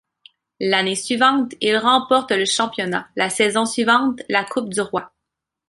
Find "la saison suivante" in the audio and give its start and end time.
3.15-4.19